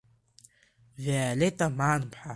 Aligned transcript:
Виолета 1.03 1.67
Маанԥҳа… 1.77 2.29